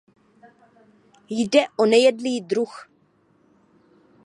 [1.29, 2.89] Jde o nejedlý druh.